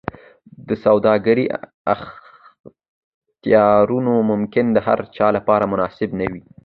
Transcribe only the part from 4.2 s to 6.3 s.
ممکن د هرچا لپاره مناسب نه